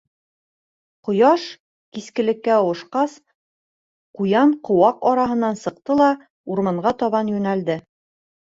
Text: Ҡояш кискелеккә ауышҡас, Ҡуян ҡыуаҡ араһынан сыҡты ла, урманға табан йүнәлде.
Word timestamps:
Ҡояш 1.07 1.43
кискелеккә 1.97 2.55
ауышҡас, 2.61 3.13
Ҡуян 4.21 4.57
ҡыуаҡ 4.71 5.07
араһынан 5.13 5.63
сыҡты 5.67 5.99
ла, 6.03 6.09
урманға 6.57 6.97
табан 7.05 7.31
йүнәлде. 7.37 7.79